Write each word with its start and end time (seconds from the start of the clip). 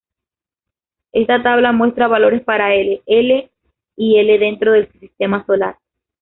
Esta 1.11 1.43
tabla 1.43 1.73
muestra 1.73 2.07
valores 2.07 2.41
para 2.43 2.73
L, 2.73 3.03
L 3.05 3.51
y 3.95 4.17
L 4.17 4.39
dentro 4.39 4.71
del 4.71 4.91
sistema 4.93 5.45
solar. 5.45 5.75